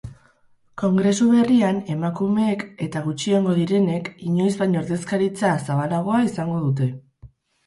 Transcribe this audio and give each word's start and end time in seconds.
Kongresu 0.83 1.25
berrian 1.33 1.81
emakumeek 1.95 2.63
eta 2.85 3.03
gutxiengo 3.09 3.53
direnek 3.59 4.11
inoiz 4.31 4.49
baino 4.63 4.81
ordezkaritza 4.83 5.53
zabalagoa 5.69 6.25
izango 6.33 6.59
dute. 6.65 6.91